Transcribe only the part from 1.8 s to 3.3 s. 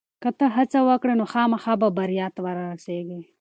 به بریا ته ورسېږې.